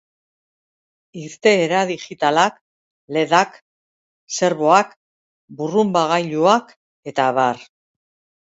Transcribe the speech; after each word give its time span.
Irteera 1.23 1.81
digitalak: 1.91 2.57
ledak, 3.17 3.59
serboak, 4.39 4.97
burrunbagailuak 5.61 6.75
eta 7.13 7.29
abar. 7.35 7.63